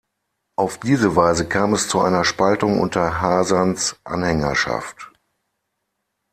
Auf 0.55 0.79
diese 0.79 1.15
Weise 1.15 1.47
kam 1.47 1.75
es 1.75 1.87
zu 1.87 1.99
einer 2.01 2.23
Spaltung 2.23 2.79
unter 2.79 3.21
Hasans 3.21 3.97
Anhängerschaft. 4.03 5.11